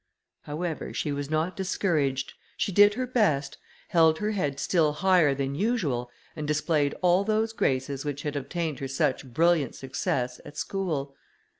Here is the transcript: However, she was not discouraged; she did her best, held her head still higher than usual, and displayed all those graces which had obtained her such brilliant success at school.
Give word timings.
However, 0.45 0.95
she 0.95 1.11
was 1.11 1.29
not 1.29 1.55
discouraged; 1.55 2.33
she 2.57 2.71
did 2.71 2.95
her 2.95 3.05
best, 3.05 3.59
held 3.89 4.17
her 4.17 4.31
head 4.31 4.59
still 4.59 4.93
higher 4.93 5.35
than 5.35 5.53
usual, 5.53 6.09
and 6.35 6.47
displayed 6.47 6.95
all 7.03 7.23
those 7.23 7.53
graces 7.53 8.03
which 8.03 8.23
had 8.23 8.35
obtained 8.35 8.79
her 8.79 8.87
such 8.87 9.31
brilliant 9.31 9.75
success 9.75 10.41
at 10.43 10.57
school. 10.57 11.13